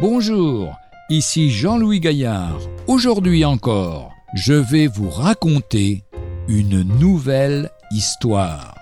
[0.00, 0.78] Bonjour,
[1.10, 2.58] ici Jean-Louis Gaillard.
[2.86, 6.04] Aujourd'hui encore, je vais vous raconter
[6.48, 8.74] une nouvelle histoire.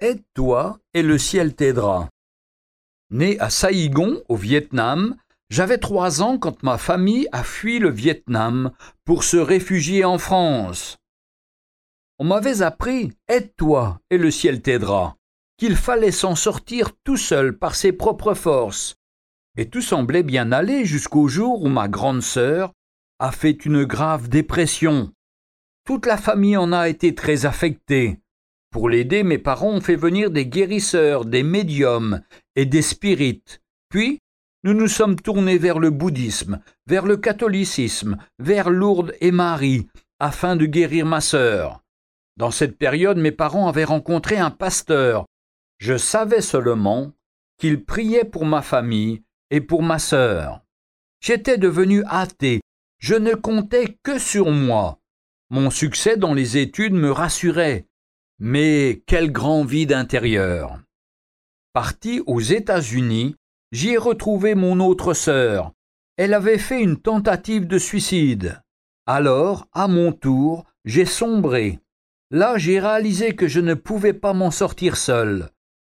[0.00, 2.08] Aide-toi et le ciel t'aidera.
[3.10, 5.16] Né à Saigon, au Vietnam,
[5.50, 8.70] j'avais trois ans quand ma famille a fui le Vietnam
[9.04, 10.97] pour se réfugier en France.
[12.20, 15.16] On m'avait appris Aide-toi et le ciel t'aidera,
[15.56, 18.96] qu'il fallait s'en sortir tout seul par ses propres forces.
[19.56, 22.72] Et tout semblait bien aller jusqu'au jour où ma grande sœur
[23.20, 25.12] a fait une grave dépression.
[25.84, 28.18] Toute la famille en a été très affectée.
[28.70, 32.20] Pour l'aider, mes parents ont fait venir des guérisseurs, des médiums
[32.56, 33.62] et des spirites.
[33.88, 34.18] Puis,
[34.64, 39.88] nous nous sommes tournés vers le bouddhisme, vers le catholicisme, vers Lourdes et Marie,
[40.18, 41.80] afin de guérir ma sœur.
[42.38, 45.26] Dans cette période, mes parents avaient rencontré un pasteur.
[45.78, 47.10] Je savais seulement
[47.58, 50.62] qu'il priait pour ma famille et pour ma sœur.
[51.20, 52.60] J'étais devenu athée,
[53.00, 55.00] je ne comptais que sur moi.
[55.50, 57.86] Mon succès dans les études me rassurait,
[58.38, 60.78] mais quel grand vide intérieur.
[61.72, 63.34] Parti aux États-Unis,
[63.72, 65.72] j'y ai retrouvé mon autre sœur.
[66.16, 68.62] Elle avait fait une tentative de suicide.
[69.06, 71.80] Alors, à mon tour, j'ai sombré.
[72.30, 75.50] Là, j'ai réalisé que je ne pouvais pas m'en sortir seul.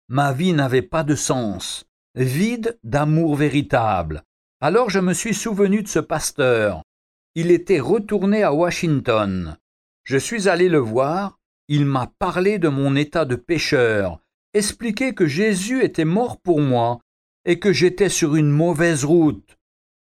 [0.10, 1.86] Ma vie n'avait pas de sens,
[2.16, 4.24] vide d'amour véritable.
[4.62, 6.84] Alors je me suis souvenu de ce pasteur.
[7.36, 9.58] Il était retourné à Washington.
[10.04, 11.38] Je suis allé le voir
[11.70, 14.20] il m'a parlé de mon état de pécheur,
[14.54, 17.02] expliqué que Jésus était mort pour moi
[17.46, 19.58] et que j'étais sur une mauvaise route.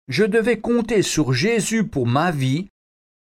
[0.08, 2.68] Je devais compter sur Jésus pour ma vie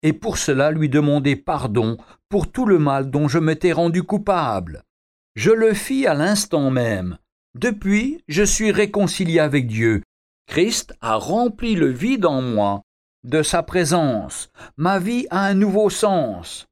[0.05, 1.97] et pour cela lui demander pardon
[2.29, 4.85] pour tout le mal dont je m'étais rendu coupable.
[5.35, 7.19] Je le fis à l'instant même.
[7.59, 10.03] Depuis, je suis réconcilié avec Dieu.
[10.47, 12.83] Christ a rempli le vide en moi
[13.25, 14.51] de sa présence.
[14.77, 16.67] Ma vie a un nouveau sens.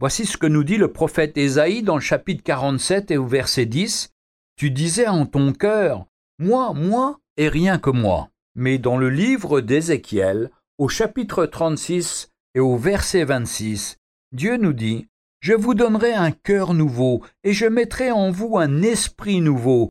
[0.00, 3.66] Voici ce que nous dit le prophète Ésaïe dans le chapitre 47 et au verset
[3.66, 4.10] 10.
[4.56, 6.06] Tu disais en ton cœur,
[6.40, 8.30] moi, moi et rien que moi.
[8.56, 13.98] Mais dans le livre d'Ézéchiel, au chapitre 36 et au verset 26,
[14.32, 15.06] Dieu nous dit,
[15.40, 19.90] Je vous donnerai un cœur nouveau, et je mettrai en vous un esprit nouveau.